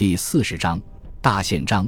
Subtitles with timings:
[0.00, 0.80] 第四十章
[1.20, 1.86] 大宪章。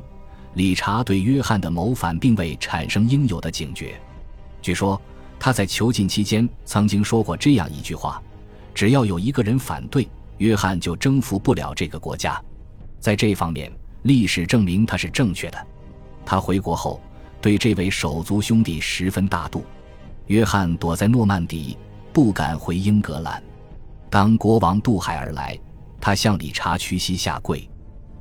[0.53, 3.99] 理查对约翰的谋反并未产生应有的警觉。
[4.61, 5.00] 据说
[5.41, 8.22] 他在囚禁期间曾经说过这样一句话
[8.75, 10.06] ：“只要有一个人反对，
[10.37, 12.38] 约翰就征服不了这个国家。”
[13.01, 13.72] 在这方面，
[14.03, 15.67] 历史证明他是正确的。
[16.22, 17.00] 他回国后，
[17.40, 19.64] 对这位手足兄弟十分大度。
[20.26, 21.79] 约翰躲在诺曼底，
[22.12, 23.42] 不敢回英格兰。
[24.10, 25.58] 当国王渡海而来，
[25.98, 27.66] 他向理查屈膝下跪：“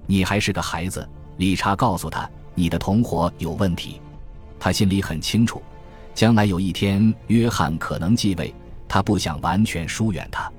[0.06, 1.08] 你还是个孩子。”
[1.38, 4.00] 理查告诉他：“你的同伙有问题。”
[4.60, 5.62] 他心里很清楚，
[6.14, 8.54] 将来有一天约翰可能继位，
[8.88, 10.52] 他不想完全疏远他。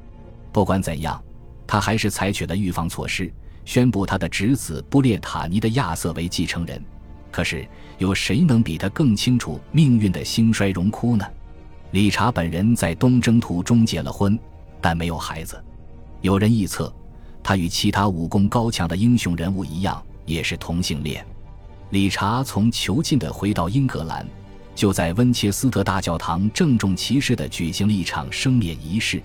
[0.51, 1.23] 不管怎样，
[1.67, 3.33] 他还是采取了预防措施，
[3.65, 6.83] 宣布他的侄子布列塔尼的亚瑟为继承人。
[7.31, 7.67] 可是，
[7.99, 11.25] 有谁能比他更清楚命运的兴衰荣枯呢？
[11.93, 14.37] 理查本人在东征途中结了婚，
[14.81, 15.63] 但没有孩子。
[16.23, 16.93] 有人臆测，
[17.43, 20.03] 他与其他武功高强的英雄人物一样。
[20.25, 21.27] 也是同性恋。
[21.91, 24.25] 理查从囚禁的回到英格兰，
[24.73, 29.21] 就在温切斯特大教堂郑重其事地举行了一场生冕仪式。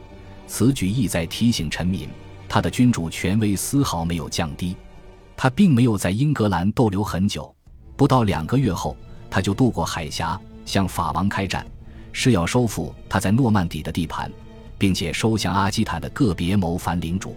[0.47, 2.09] 此举意在提醒臣民，
[2.49, 4.75] 他的君主权威丝毫没有降低。
[5.35, 7.53] 他并没有在英格兰逗留很久，
[7.95, 8.97] 不到两个月后，
[9.29, 11.63] 他就渡过海峡，向法王开战，
[12.11, 14.31] 是要收复他在诺曼底的地盘，
[14.79, 17.35] 并且收降阿基坦的个别谋反领主。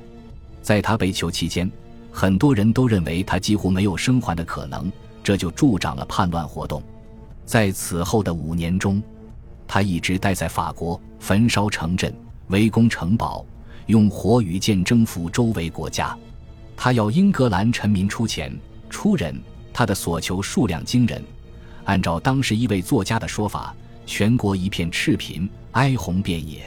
[0.62, 1.70] 在他被囚期间。
[2.12, 4.91] 很多人都认为他几乎没有生还的可能，
[5.22, 6.83] 这就助长了叛乱活动。
[7.44, 9.03] 在此后的五年中，
[9.69, 12.12] 他一直待在法国，焚烧城镇，
[12.48, 13.44] 围攻城堡，
[13.86, 16.16] 用火与剑征服周围国家。
[16.77, 18.53] 他要英格兰臣民出钱
[18.88, 19.41] 出人，
[19.72, 21.22] 他的所求数量惊人。
[21.84, 26.64] 按照当时一位作家的说法，全国一片赤贫，哀鸿遍野。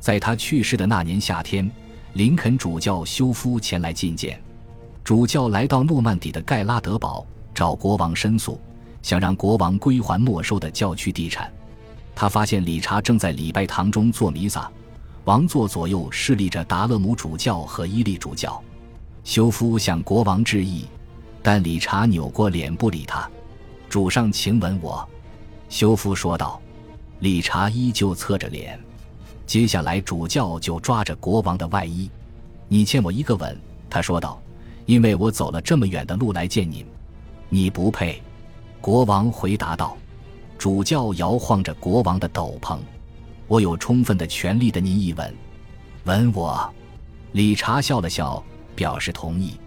[0.00, 1.70] 在他去世的那年夏天，
[2.16, 4.42] 林肯主教休夫前来觐见。
[5.04, 8.58] 主教来到诺曼底的盖拉德堡，找国王申诉，
[9.02, 11.52] 想让国王归还没收的教区地产。
[12.14, 14.66] 他发现理查正在礼拜堂中做弥撒，
[15.26, 18.58] 王座左右侍立着达勒姆主教和伊利主教。
[19.22, 20.86] 休夫向国王致意，
[21.42, 23.30] 但理查扭过脸不理他。
[23.90, 25.06] 主上，请吻我。”
[25.68, 26.58] 休夫说道。
[27.20, 28.78] 理查依旧侧着脸。
[29.46, 32.10] 接下来，主教就抓着国王的外衣。
[32.68, 33.58] “你欠我一个吻。”
[33.88, 34.40] 他说道。
[34.86, 36.86] 因为我走了这么远的路来见您，
[37.48, 38.22] 你不配。”
[38.80, 39.96] 国王回答道。
[40.56, 42.78] 主教摇晃着国王的斗篷
[43.48, 45.34] ，“我有充分的权利的您一吻，
[46.04, 46.72] 吻我。”
[47.32, 48.42] 理查笑了笑，
[48.76, 49.58] 表示同意。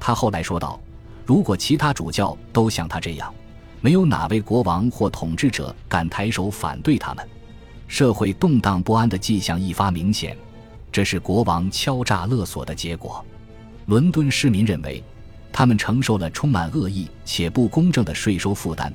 [0.00, 0.80] 他后来说道
[1.24, 3.32] ：“如果其他主教都像他这样，
[3.80, 7.26] 没有哪位国王或统治者敢抬手反对他们。
[7.88, 10.36] 社会动荡不安的迹象一发明显，
[10.90, 13.24] 这是国王敲诈勒索的结果。”
[13.86, 15.02] 伦敦市民认为，
[15.52, 18.92] 他们承受了充满恶意且不公正的税收负担，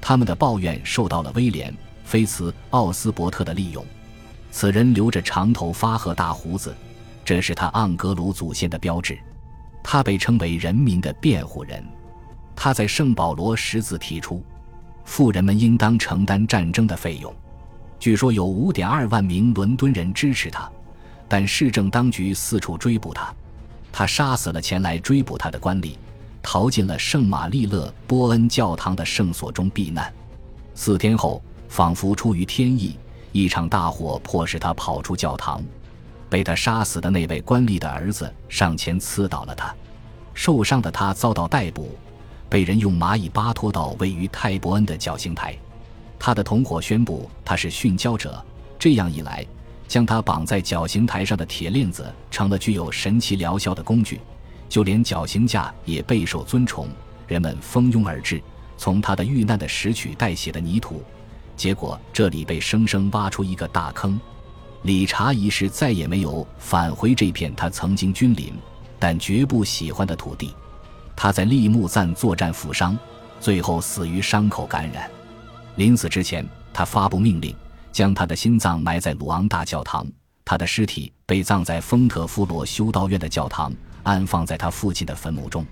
[0.00, 1.72] 他们的抱怨受到了威廉·
[2.04, 3.84] 菲茨奥斯伯特的利用。
[4.50, 6.74] 此人留着长头发和大胡子，
[7.24, 9.16] 这是他盎格鲁祖先的标志。
[9.82, 11.82] 他被称为人民的辩护人。
[12.54, 14.44] 他在圣保罗十字提出，
[15.04, 17.34] 富人们应当承担战争的费用。
[18.02, 20.68] 据说有5.2万名伦敦人支持他，
[21.28, 23.32] 但市政当局四处追捕他。
[23.92, 25.94] 他杀死了前来追捕他的官吏，
[26.42, 30.12] 逃进了圣玛丽勒波恩教堂的圣所中避难。
[30.74, 32.98] 四天后，仿佛出于天意，
[33.30, 35.62] 一场大火迫使他跑出教堂。
[36.28, 39.72] 被他杀死的那位官吏的儿子上前刺倒了他。
[40.34, 41.96] 受伤的他遭到逮捕，
[42.48, 45.56] 被人用蚂蚁巴拖到位于泰伯恩的绞刑台。
[46.24, 48.40] 他的同伙宣布他是殉教者。
[48.78, 49.44] 这样一来。
[49.88, 54.18] 将他绑在绞刑台上的铁链子成了具有神奇疗效的工具，
[54.66, 56.88] 就连绞刑架也备受尊崇。
[57.26, 58.40] 人们蜂拥而至，
[58.78, 61.02] 从他的遇难的拾取带血的泥土，
[61.58, 64.18] 结果这里被生生挖出一个大坑。
[64.84, 68.54] 理查一世再也没有返回这片他曾经君临
[68.98, 70.54] 但绝不喜欢的土地。
[71.14, 72.96] 他在利木赞作战负伤，
[73.40, 75.10] 最后死于伤口感染。
[75.76, 77.54] 临死之前，他发布命令。
[77.92, 80.06] 将他的心脏埋在鲁昂大教堂，
[80.46, 83.70] 他的尸体被葬在丰特夫罗修道院的教堂，
[84.02, 85.62] 安放在他父亲的坟墓中。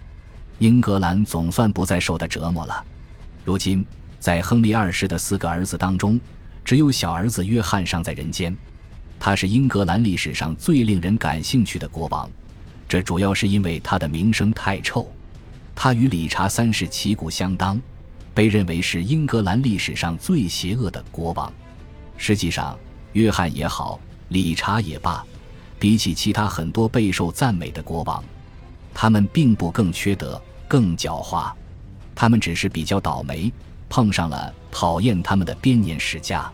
[0.58, 2.84] 英格兰总算不再受他折磨了。
[3.42, 3.82] 如今，
[4.18, 6.20] 在亨利二世的四个儿子当中，
[6.62, 8.54] 只有小儿子约翰尚在人间。
[9.18, 12.28] 他是英格兰历史上最令人感兴趣的国王，
[12.86, 15.10] 这主要是因为他的名声太臭。
[15.74, 17.80] 他与理查三世旗鼓相当，
[18.40, 21.52] 被认为是英格兰历史上最邪恶的国王。
[22.16, 22.74] 实际上，
[23.12, 25.22] 约翰也好，理查也罢，
[25.78, 28.24] 比起其他很多备受赞美的国王，
[28.94, 31.52] 他们并不更缺德、更狡猾，
[32.14, 33.52] 他们只是比较倒霉，
[33.90, 36.50] 碰上了讨厌他们的编年史家。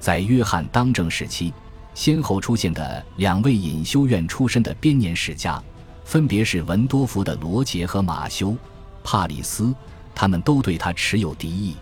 [0.00, 1.52] 在约翰当政时期，
[1.92, 5.62] 先后出现的两位隐修院出身的编年史家，
[6.06, 8.52] 分别是文多福的罗杰和马修·
[9.04, 9.74] 帕里斯，
[10.18, 11.76] 他们都对他持有敌意。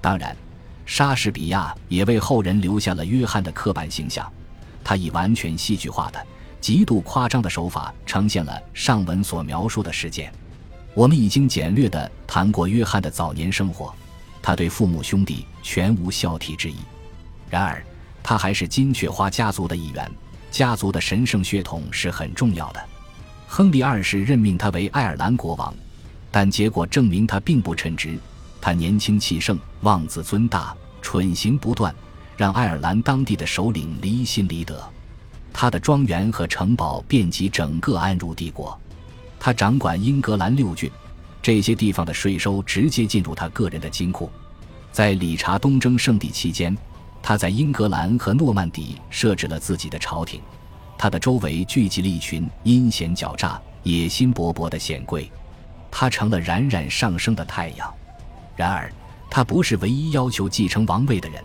[0.00, 0.36] 当然，
[0.84, 4.28] 莎士比亚也为后人留下了约翰的刻板形象，
[4.82, 6.20] 他以完全戏剧化的、
[6.60, 10.32] 极度夸张的手法呈现了上文所描述的事件。
[10.92, 13.94] 我们已经简略地谈过约翰的早年生活，
[14.42, 16.78] 他对父母兄弟全无孝悌之意。
[17.48, 17.80] 然而，
[18.24, 20.10] 他还是金雀花家族的一员，
[20.50, 22.84] 家族的神圣血统是很重要的。
[23.46, 25.72] 亨利二世任命他为爱尔兰国王，
[26.30, 28.18] 但结果证明他并不称职。
[28.60, 31.94] 他年轻气盛，妄自尊大，蠢行不断，
[32.36, 34.82] 让爱尔兰当地的首领离心离德。
[35.52, 38.78] 他的庄园和城堡遍及整个安茹帝国，
[39.38, 40.90] 他掌管英格兰六郡，
[41.40, 44.30] 这些地方的税收直接进入他个人的金库。
[44.92, 46.76] 在理查东征圣地期间。
[47.20, 50.40] 他在英格兰和诺曼底设置了自己的朝廷，
[50.96, 55.30] 他的周围聚集了一群阴险狡诈、野心勃勃的显贵，
[55.90, 57.92] 他成了冉冉上升的太阳。
[58.56, 58.92] 然而，
[59.30, 61.42] 他不是唯一要求继承王位的人。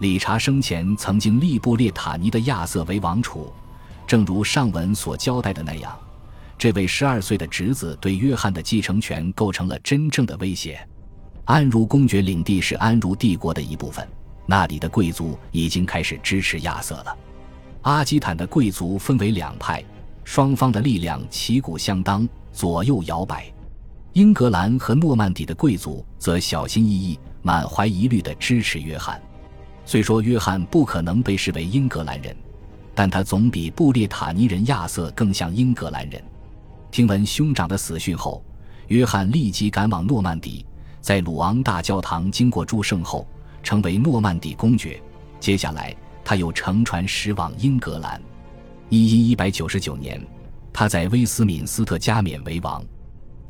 [0.00, 3.52] 理查生前曾经立布列塔尼的亚瑟为王储，
[4.06, 5.96] 正如上文所交代的那样，
[6.58, 10.78] 这位十二岁的侄子对约翰的继承权构成了真正的威胁。
[11.44, 14.06] 安茹公爵领地是安茹帝国的一部分。
[14.46, 17.16] 那里的贵族已经开始支持亚瑟了。
[17.82, 19.82] 阿基坦的贵族分为两派，
[20.24, 23.50] 双方的力量旗鼓相当，左右摇摆。
[24.14, 29.20] 英格兰和诺曼底的贵族则小心翼翼、满怀疑虑地支持约翰。
[29.84, 32.34] 虽说约翰不可能被视为英格兰人，
[32.94, 36.22] 但他总比布列塔尼人亚瑟更像英格兰人。
[36.92, 38.40] 听闻兄长的死讯后，
[38.86, 40.64] 约翰立即赶往诺曼底，
[41.00, 43.26] 在鲁昂大教堂经过祝圣后。
[43.64, 45.02] 成为诺曼底公爵，
[45.40, 48.20] 接下来他又乘船驶往英格兰。
[48.90, 50.22] 一一一百九十九年，
[50.70, 52.84] 他在威斯敏斯特加冕为王。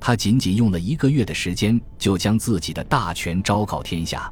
[0.06, 4.30] 他仅仅用了一个月的时间，就将自己的大权昭告天下。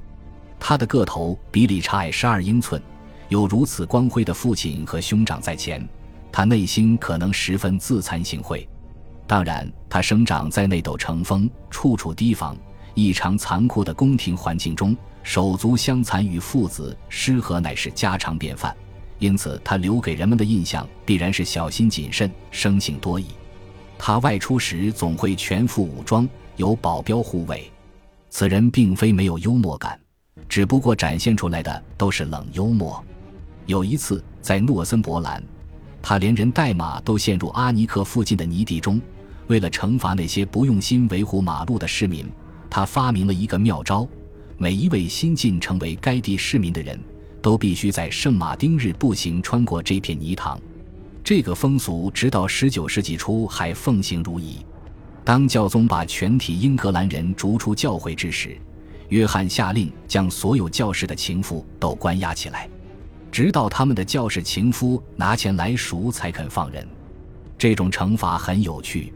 [0.60, 2.78] 他的个头比理查矮十二英寸，
[3.30, 5.88] 有如此光辉的父亲和兄长在前，
[6.30, 8.68] 他内心可能十分自惭形秽。
[9.26, 12.54] 当然，他生长在内斗成风、处处提防、
[12.92, 14.94] 异常残酷的宫廷环境中。
[15.22, 18.76] 手足相残与父子失和乃是家常便饭，
[19.18, 23.28] 因此他留给人们的印象必然是小心谨慎、生性多疑。
[24.04, 27.70] 他外出时总会全副武装，有保镖护卫。
[28.30, 29.96] 此人并非没有幽默感，
[30.48, 33.00] 只不过展现出来的都是冷幽默。
[33.66, 35.40] 有一次在诺森伯兰，
[36.02, 39.00] 他连人带马都陷入阿尼克附近的泥地中。
[39.46, 42.28] 为了惩罚那些不用心维护马路的市民，
[42.68, 44.04] 他发明了一个妙招。
[44.58, 46.98] 每一位新晋成为该地市民的人，
[47.40, 50.60] 都必须在圣马丁日步行穿过这片泥塘。
[51.24, 54.58] 这个风俗直到十九世纪初还奉行如一。
[55.24, 58.56] 当教宗把全体英格兰人逐出教会之时，
[59.08, 62.68] 约翰下令将所有教士的情妇都关押起来，
[63.30, 66.84] 直到他们的教士情夫拿钱来赎才肯放人。
[67.56, 69.12] 这种惩罚很有趣，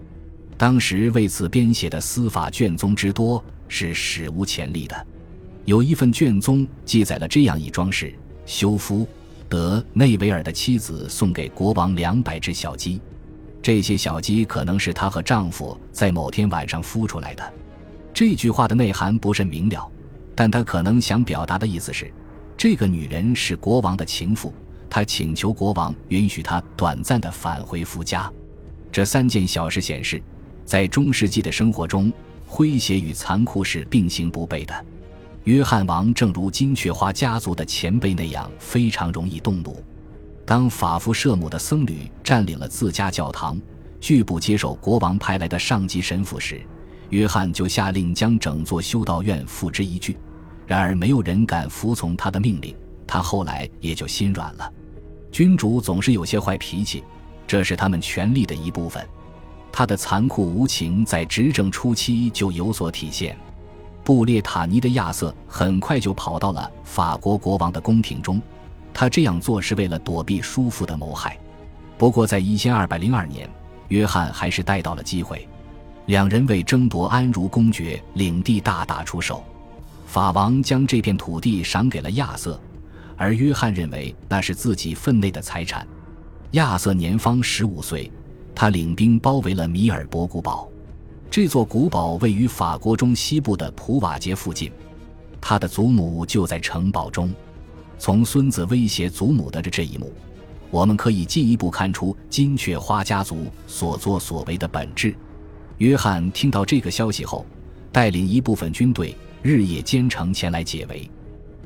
[0.57, 5.07] 当时为此编写的司法卷宗之多是史无前例的。
[5.65, 8.15] 有一份卷宗记载了这样一桩事：
[8.45, 9.05] 修夫
[9.49, 13.01] 德内维尔的妻子送给国王两百只小鸡，
[13.63, 17.53] 这些小鸡可能是她和丈夫在某天晚上孵出来的。
[18.13, 19.87] 这句话的内涵不甚明了，
[20.35, 22.11] 但他可能想表达的意思是，
[22.57, 24.53] 这个女人是国王的情妇，
[24.89, 28.33] 她请求国王允许她短暂的返回夫家。
[28.91, 30.23] 这三件小事显示，
[30.65, 32.11] 在中世纪的生活中，
[32.49, 34.85] 诙谐与残酷是并行不悖的。
[35.47, 39.81] 约翰王正如金雀花家族的前辈那样，非常容易动怒。
[40.45, 43.57] 当法夫舍姆的僧侣占领了自家教堂，
[44.01, 46.61] 拒不接受国王派来的上级神父时，
[47.11, 50.17] 约翰就下令将整座修道院付之一炬。
[50.67, 52.75] 然而，没有人敢服从他的命令，
[53.07, 54.69] 他后来也就心软了。
[55.31, 57.05] 君主总是有些坏脾气，
[57.47, 59.07] 这是他们权力的一部分。
[59.71, 63.39] 他的残酷无情在执政初期就有所体现。
[64.07, 68.41] 布列塔尼的亚瑟很快就跑到了法国国王的宫廷中，
[68.95, 71.37] 他这样做是为了躲避叔父的谋害。
[71.99, 73.51] 不过，在一千二百零二年，
[73.89, 75.49] 约翰还是逮到了机会，
[76.05, 79.43] 两人为争夺安茹公爵领地大打出手。
[80.07, 82.61] 法王将这片土地赏给了亚瑟，
[83.17, 85.85] 而约翰认为那是自己分内的财产。
[86.53, 88.09] 亚瑟年方十五岁，
[88.55, 90.69] 他领兵包围了米尔博古堡。
[91.31, 94.73] 这座古堡位于法国中西部的普瓦捷附近，
[95.41, 97.33] 他的祖母就在城堡中。
[97.99, 100.13] 从孙子威胁祖母的这一幕，
[100.71, 105.15] 我们可以进一步看出金雀花家族所作所为的本质。
[105.79, 107.45] 约翰听到这个消息后，
[107.93, 111.11] 带领一部分军队日夜兼程前来解围。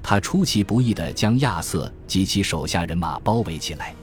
[0.02, 3.94] 他出其不意地将亚瑟及其手下人马包围起来，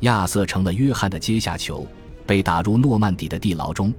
[0.00, 1.86] 亚瑟成了约翰的阶下囚，
[2.26, 3.92] 被打入诺曼底的地牢中。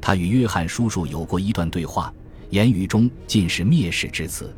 [0.00, 2.12] 他与约翰叔叔有过一段对话，
[2.50, 4.54] 言语中尽是蔑视之词。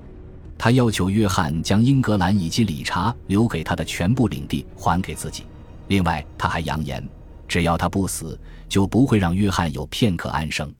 [0.56, 5.44] 他要求约翰将英格兰以及理查留给他的全部领地还给自己。
[5.88, 7.02] 另外，他还扬言，
[7.48, 10.72] 只要他不死，就不会让约翰有片刻安生。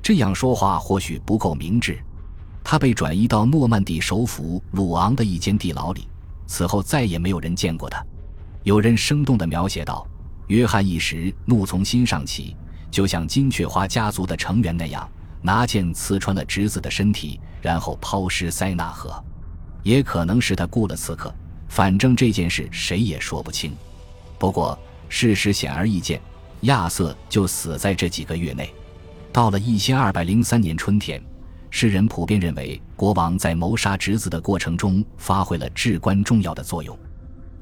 [0.00, 1.98] 这样说话或许不够明智。
[2.62, 6.08] 他被转移到诺曼底首府鲁昂的一间地牢里，
[6.46, 8.04] 此后再也没有人见过他。
[8.62, 10.06] 有人生动地描写道
[10.46, 12.56] ：“约翰一时怒从心上起，
[12.90, 15.08] 就像金雀花家族的成员那样，
[15.42, 19.22] 拿剑刺穿了侄子的身体，然后抛尸塞纳河。
[19.82, 21.34] 也可能是他雇了刺客，
[21.68, 23.72] 反正这件事谁也说不清。
[24.38, 24.78] 不过
[25.08, 26.20] 事实显而易见，
[26.62, 28.74] 亚瑟就死在这几个月内。
[29.32, 31.22] 到了一千二百零三年春天。”
[31.68, 36.98] 世人普遍认为，国王在谋杀侄子的过程中发挥了至关重要的作用。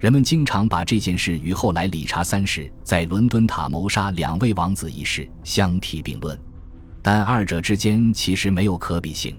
[0.04, 6.38] 人们经常把这件事与后来理查三世在伦敦塔谋杀两位王子一事相提并论，
[7.00, 9.34] 但二者之间其实没有可比性。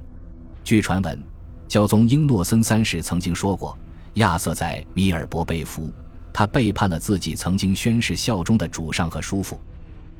[0.63, 1.23] 据传闻，
[1.67, 3.77] 教宗英诺森三世曾经说过，
[4.15, 5.93] 亚瑟在米尔伯被俘，
[6.33, 9.61] 他背叛了自己曾经宣誓效忠的主上和叔父，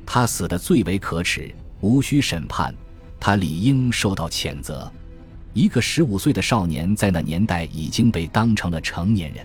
[0.06, 2.72] 他死的最为可耻，无需审判。
[3.18, 4.88] 他理应受到谴责。
[5.54, 9.44] 一个十五岁的少年在那年代已经被当成了成年人。